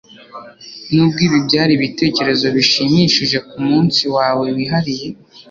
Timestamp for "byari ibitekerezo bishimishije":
1.47-3.37